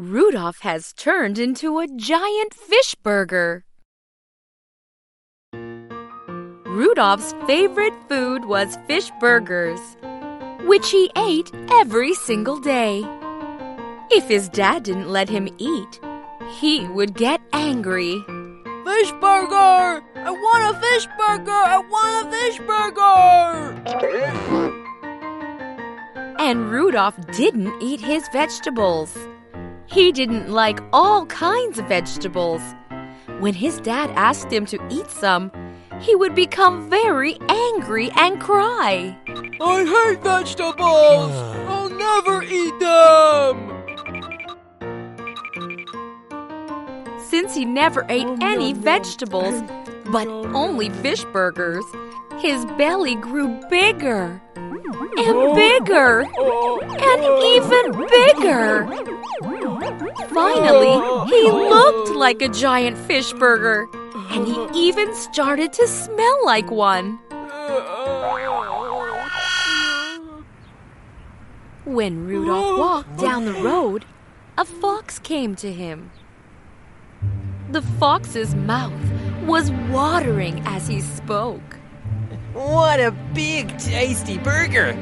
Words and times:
Rudolph 0.00 0.60
has 0.60 0.94
turned 0.94 1.38
into 1.38 1.78
a 1.78 1.86
giant 1.86 2.54
fish 2.54 2.94
burger. 3.02 3.66
Rudolph's 6.64 7.34
favorite 7.46 7.92
food 8.08 8.46
was 8.46 8.78
fish 8.86 9.10
burgers, 9.20 9.98
which 10.62 10.90
he 10.90 11.10
ate 11.16 11.50
every 11.70 12.14
single 12.14 12.58
day. 12.58 13.04
If 14.10 14.26
his 14.26 14.48
dad 14.48 14.84
didn't 14.84 15.10
let 15.10 15.28
him 15.28 15.50
eat, 15.58 16.00
he 16.48 16.88
would 16.88 17.12
get 17.12 17.42
angry. 17.52 18.24
Fish 18.86 19.12
burger! 19.20 20.02
I 20.16 20.30
want 20.30 20.76
a 20.76 20.80
fish 20.80 21.06
burger! 21.18 21.50
I 21.52 21.76
want 21.76 22.26
a 22.26 22.30
fish 22.30 22.58
burger! 22.66 23.76
And 26.38 26.70
Rudolph 26.70 27.20
didn't 27.32 27.82
eat 27.82 28.00
his 28.00 28.26
vegetables. 28.32 29.14
He 29.90 30.12
didn't 30.12 30.48
like 30.48 30.78
all 30.92 31.26
kinds 31.26 31.80
of 31.80 31.88
vegetables. 31.88 32.62
When 33.40 33.54
his 33.54 33.80
dad 33.80 34.10
asked 34.10 34.52
him 34.52 34.64
to 34.66 34.78
eat 34.88 35.10
some, 35.10 35.50
he 36.00 36.14
would 36.14 36.32
become 36.36 36.88
very 36.88 37.36
angry 37.48 38.10
and 38.16 38.40
cry. 38.40 39.18
I 39.60 39.84
hate 39.84 40.22
vegetables! 40.22 41.32
I'll 41.68 41.90
never 41.90 42.40
eat 42.44 42.78
them! 42.78 43.66
Since 47.18 47.56
he 47.56 47.64
never 47.64 48.06
ate 48.08 48.26
oh, 48.26 48.38
any 48.40 48.72
vegetables, 48.72 49.60
but 50.12 50.28
only 50.28 50.90
fish 50.90 51.24
burgers, 51.32 51.84
his 52.38 52.64
belly 52.78 53.16
grew 53.16 53.48
bigger 53.68 54.40
mm-hmm. 54.54 55.18
and 55.18 55.54
bigger 55.56 56.26
oh, 56.36 56.80
oh, 56.80 56.90
and 57.10 57.24
even 57.44 58.06
bigger. 58.08 59.09
Finally, 60.40 61.28
he 61.28 61.50
oh. 61.50 61.68
looked 61.68 62.16
like 62.16 62.40
a 62.40 62.48
giant 62.48 62.96
fish 62.96 63.32
burger, 63.34 63.86
and 64.30 64.46
he 64.46 64.88
even 64.88 65.14
started 65.14 65.70
to 65.74 65.86
smell 65.86 66.44
like 66.46 66.70
one. 66.70 67.18
When 71.84 72.26
Rudolph 72.26 72.78
walked 72.78 73.18
down 73.18 73.44
the 73.44 73.52
road, 73.52 74.06
a 74.56 74.64
fox 74.64 75.18
came 75.18 75.54
to 75.56 75.70
him. 75.70 76.10
The 77.70 77.82
fox's 77.82 78.54
mouth 78.54 78.92
was 79.44 79.70
watering 79.90 80.62
as 80.66 80.88
he 80.88 81.02
spoke. 81.02 81.78
What 82.54 82.98
a 82.98 83.10
big, 83.34 83.76
tasty 83.78 84.38
burger! 84.38 84.96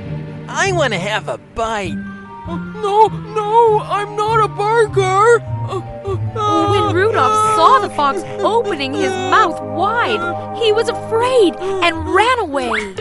I 0.49 0.73
want 0.73 0.95
to 0.95 0.99
have 0.99 1.29
a 1.29 1.39
bite. 1.39 2.18
No, 2.49 3.09
no, 3.09 3.81
I'm 3.81 4.17
not 4.17 4.43
a 4.43 4.49
burger! 4.49 5.39
When 5.69 6.95
Rudolph 6.95 7.57
saw 7.57 7.81
the 7.81 7.91
fox 7.91 8.23
opening 8.39 8.95
his 8.95 9.13
mouth 9.13 9.61
wide, 9.77 10.57
he 10.57 10.73
was 10.73 10.89
afraid 10.89 11.55
and 11.57 12.15
ran 12.15 12.39
away. 12.39 12.95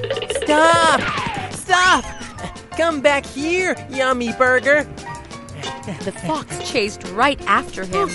Stop! 0.43 0.99
Stop! 1.53 2.03
Come 2.71 2.99
back 2.99 3.25
here, 3.25 3.77
yummy 3.89 4.33
burger! 4.33 4.83
The 6.03 6.11
fox 6.25 6.69
chased 6.69 7.07
right 7.13 7.39
after 7.47 7.85
him. 7.85 8.09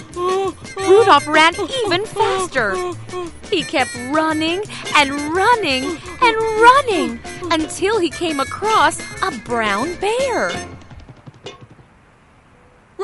Rudolph 0.77 1.27
ran 1.27 1.55
even 1.85 2.05
faster. 2.05 2.77
He 3.49 3.63
kept 3.63 3.95
running 4.11 4.63
and 4.97 5.11
running 5.35 5.97
and 6.21 6.37
running 6.37 7.21
until 7.51 7.99
he 7.99 8.11
came 8.11 8.39
across 8.39 9.01
a 9.23 9.31
brown 9.47 9.95
bear. 9.97 10.51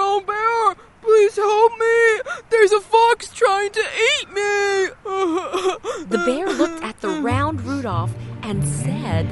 Brown 0.09 0.25
bear, 0.25 0.75
please 1.03 1.37
help 1.37 1.73
me! 1.79 2.21
There's 2.49 2.73
a 2.73 2.81
fox 2.81 3.31
trying 3.31 3.71
to 3.73 3.81
eat 3.81 4.33
me! 4.33 4.89
The 6.09 6.23
bear 6.25 6.47
looked 6.47 6.83
at 6.83 6.99
the 7.03 7.09
round 7.21 7.61
Rudolph 7.61 8.15
and 8.43 8.67
said, 8.67 9.27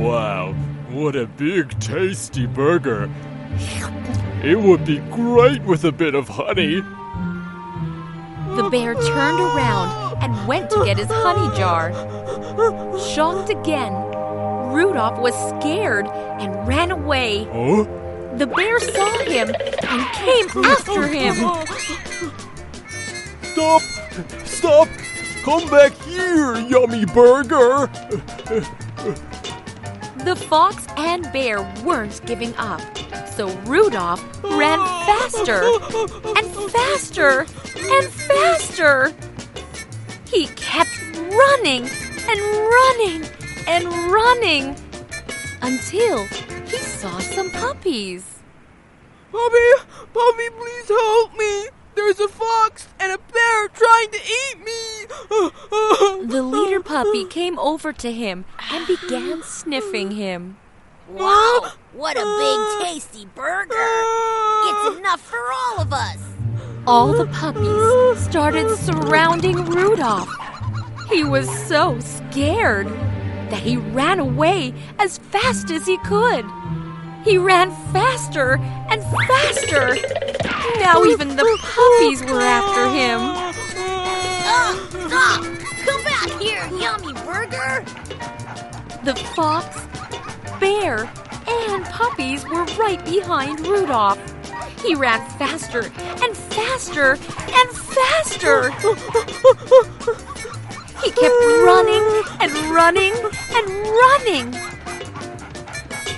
Wow, 0.00 0.52
what 0.90 1.16
a 1.16 1.26
big 1.26 1.78
tasty 1.80 2.46
burger. 2.46 3.10
It 4.44 4.60
would 4.60 4.84
be 4.84 4.98
great 5.10 5.62
with 5.62 5.84
a 5.84 5.90
bit 5.90 6.14
of 6.14 6.28
honey. 6.28 6.82
The 8.54 8.68
bear 8.70 8.94
turned 8.94 9.40
around 9.40 10.22
and 10.22 10.46
went 10.46 10.70
to 10.70 10.84
get 10.84 10.98
his 10.98 11.10
honey 11.10 11.56
jar. 11.56 11.90
Shocked 13.00 13.50
again, 13.50 13.92
Rudolph 14.72 15.18
was 15.18 15.34
scared 15.58 16.06
and 16.06 16.68
ran 16.68 16.92
away. 16.92 17.44
Huh? 17.52 18.05
The 18.36 18.46
bear 18.46 18.78
saw 18.80 19.18
him 19.20 19.48
and 19.48 20.12
came 20.12 20.64
after 20.64 21.06
him. 21.06 21.34
Stop! 23.42 23.82
Stop! 24.44 24.88
Come 25.42 25.70
back 25.70 25.92
here, 26.02 26.58
yummy 26.58 27.06
burger! 27.06 27.88
The 30.24 30.36
fox 30.36 30.86
and 30.98 31.32
bear 31.32 31.62
weren't 31.82 32.20
giving 32.26 32.54
up, 32.56 32.82
so 33.28 33.48
Rudolph 33.60 34.22
ran 34.44 34.80
faster 35.06 35.62
and 36.36 36.70
faster 36.70 37.46
and 37.76 38.06
faster. 38.06 39.14
He 40.26 40.48
kept 40.56 40.90
running 41.16 41.88
and 42.28 42.40
running 42.40 43.24
and 43.66 43.86
running 44.12 44.76
until 45.62 46.26
saw 46.96 47.18
some 47.18 47.50
puppies. 47.50 48.38
Puppy, 49.30 49.70
puppy, 50.14 50.48
please 50.58 50.88
help 50.88 51.36
me! 51.36 51.68
There's 51.94 52.18
a 52.20 52.28
fox 52.28 52.88
and 52.98 53.12
a 53.12 53.18
bear 53.18 53.68
trying 53.68 54.10
to 54.12 54.18
eat 54.18 54.58
me! 54.64 56.30
The 56.32 56.42
leader 56.42 56.80
puppy 56.80 57.26
came 57.26 57.58
over 57.58 57.92
to 57.92 58.10
him 58.10 58.46
and 58.72 58.86
began 58.86 59.42
sniffing 59.42 60.12
him. 60.12 60.56
Wow, 61.08 61.72
what 61.92 62.16
a 62.16 62.24
big 62.24 62.88
tasty 62.88 63.26
burger! 63.34 63.74
It's 63.74 64.96
enough 64.98 65.20
for 65.20 65.52
all 65.52 65.80
of 65.80 65.92
us! 65.92 66.18
All 66.86 67.12
the 67.12 67.26
puppies 67.26 68.24
started 68.24 68.74
surrounding 68.74 69.66
Rudolph. 69.66 70.34
He 71.10 71.24
was 71.24 71.46
so 71.66 72.00
scared 72.00 72.88
that 73.50 73.60
he 73.60 73.76
ran 73.76 74.18
away 74.18 74.72
as 74.98 75.18
fast 75.18 75.70
as 75.70 75.86
he 75.86 75.98
could. 75.98 76.46
He 77.26 77.38
ran 77.38 77.72
faster 77.92 78.52
and 78.88 79.02
faster. 79.26 79.96
Now 80.78 81.02
even 81.04 81.34
the 81.34 81.58
puppies 81.60 82.22
were 82.22 82.40
after 82.40 82.88
him. 82.88 83.20
Uh, 84.46 84.72
stop! 85.08 85.42
Come 85.84 86.04
back 86.04 86.30
here, 86.40 86.64
yummy 86.78 87.14
burger! 87.24 87.84
The 89.02 89.16
fox, 89.34 89.66
bear, 90.60 91.10
and 91.48 91.84
puppies 91.86 92.44
were 92.44 92.64
right 92.78 93.04
behind 93.04 93.58
Rudolph. 93.66 94.20
He 94.80 94.94
ran 94.94 95.28
faster 95.30 95.90
and 96.22 96.36
faster 96.36 97.18
and 97.50 97.70
faster. 97.72 98.70
He 101.02 101.10
kept 101.10 101.34
running 101.64 102.22
and 102.40 102.52
running 102.72 103.14
and 103.50 103.68
running. 103.68 104.65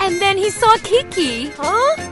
And 0.08 0.22
then 0.22 0.38
he 0.38 0.48
saw 0.48 0.74
Kiki. 0.78 1.50
Huh? 1.50 2.10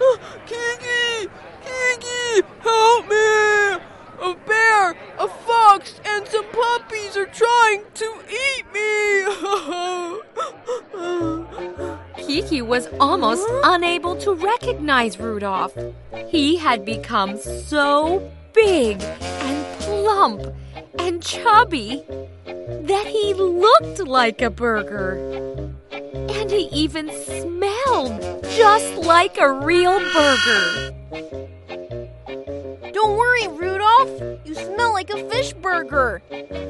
Oh, 0.00 0.18
Kiki! 0.46 1.28
Kiki! 1.66 2.46
Help 2.62 3.08
me! 3.08 3.82
A 4.22 4.36
bear, 4.46 4.94
a 5.18 5.26
fox, 5.26 6.00
and 6.06 6.28
some 6.28 6.44
puppies 6.52 7.16
are 7.16 7.26
trying 7.26 7.82
to 7.94 8.22
eat 8.30 8.64
me! 8.72 9.26
Kiki 12.24 12.62
was 12.62 12.86
almost 13.00 13.44
unable 13.64 14.14
to 14.18 14.34
recognize 14.34 15.18
Rudolph. 15.18 15.76
He 16.28 16.58
had 16.58 16.84
become 16.84 17.38
so 17.38 18.30
big 18.52 19.02
and 19.02 19.80
plump 19.80 20.42
and 20.96 21.20
chubby 21.24 22.04
that 22.46 23.06
he 23.08 23.34
looked 23.34 24.06
like 24.06 24.40
a 24.40 24.50
burger. 24.50 25.57
And 26.48 26.56
he 26.56 26.68
even 26.72 27.10
smelled 27.26 28.42
just 28.56 28.94
like 29.06 29.36
a 29.36 29.52
real 29.52 29.98
burger. 29.98 30.94
Don't 32.90 33.18
worry, 33.18 33.48
Rudolph. 33.48 34.38
You 34.46 34.54
smell 34.54 34.94
like 34.94 35.10
a 35.10 35.28
fish 35.28 35.52
burger. 35.52 36.22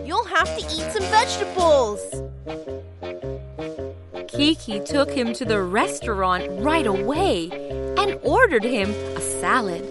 You'll 0.05 0.25
have 0.25 0.49
to 0.59 0.65
eat 0.65 0.91
some 0.91 1.05
vegetables. 1.05 2.01
Kiki 4.27 4.81
took 4.81 5.13
him 5.13 5.33
to 5.35 5.45
the 5.45 5.63
restaurant 5.63 6.49
right 6.61 6.87
away 6.89 7.49
and 7.97 8.19
ordered 8.25 8.65
him 8.65 8.91
a 8.91 9.21
salad. 9.21 9.89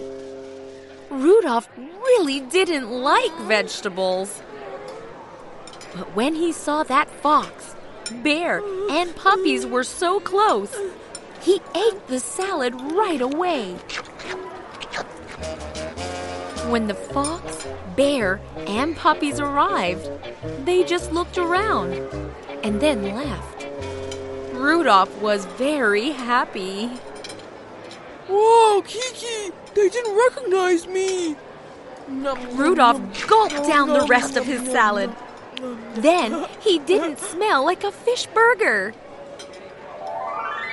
Rudolph 1.08 1.66
really 1.78 2.40
didn't 2.40 2.90
like 2.90 3.34
vegetables. 3.44 4.42
But 5.96 6.14
when 6.14 6.34
he 6.34 6.52
saw 6.52 6.82
that 6.82 7.08
fox, 7.08 7.74
bear, 8.10 8.62
and 8.90 9.14
puppies 9.16 9.66
were 9.66 9.84
so 9.84 10.20
close, 10.20 10.74
he 11.40 11.60
ate 11.74 12.06
the 12.08 12.20
salad 12.20 12.74
right 12.92 13.20
away. 13.20 13.74
When 16.68 16.86
the 16.86 16.94
fox, 16.94 17.66
bear, 17.96 18.40
and 18.66 18.96
puppies 18.96 19.40
arrived, 19.40 20.10
they 20.64 20.84
just 20.84 21.12
looked 21.12 21.38
around 21.38 21.94
and 22.62 22.80
then 22.80 23.14
left. 23.14 23.66
Rudolph 24.52 25.22
was 25.22 25.46
very 25.46 26.10
happy. 26.10 26.88
Whoa, 28.28 28.82
Kiki! 28.82 29.52
They 29.74 29.88
didn't 29.88 30.16
recognize 30.16 30.86
me! 30.86 31.36
Rudolph 32.08 33.00
gulped 33.26 33.54
oh, 33.56 33.68
down 33.68 33.88
the 33.88 34.06
rest 34.06 34.36
of 34.36 34.44
his 34.44 34.62
salad. 34.70 35.14
Then 35.94 36.46
he 36.60 36.78
didn't 36.78 37.18
smell 37.18 37.64
like 37.64 37.84
a 37.84 37.92
fish 37.92 38.26
burger. 38.26 38.94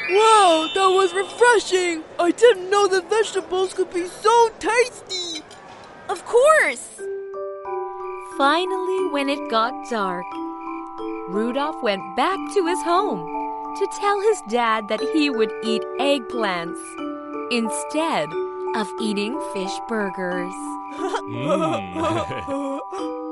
Wow, 0.09 0.69
that 0.75 0.87
was 0.87 1.13
refreshing! 1.13 2.03
I 2.19 2.29
didn't 2.31 2.69
know 2.69 2.87
the 2.87 3.01
vegetables 3.01 3.73
could 3.73 3.91
be 3.91 4.05
so 4.07 4.49
tasty! 4.59 5.41
Of 6.07 6.23
course! 6.25 7.01
Finally, 8.37 9.09
when 9.09 9.29
it 9.29 9.49
got 9.49 9.73
dark, 9.89 10.25
Rudolph 11.29 11.81
went 11.81 12.15
back 12.15 12.37
to 12.53 12.67
his 12.67 12.81
home 12.83 13.25
to 13.77 13.87
tell 13.99 14.21
his 14.21 14.41
dad 14.47 14.87
that 14.89 15.01
he 15.13 15.31
would 15.31 15.51
eat 15.63 15.81
eggplants 15.99 16.79
instead 17.51 18.29
of 18.75 18.87
eating 19.01 19.39
fish 19.53 19.73
burgers. 19.87 20.53
Mm. 21.25 23.21